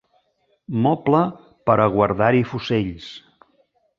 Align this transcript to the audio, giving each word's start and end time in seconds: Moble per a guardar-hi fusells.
Moble 0.85 1.19
per 1.69 1.77
a 1.83 1.85
guardar-hi 1.97 2.43
fusells. 2.53 3.13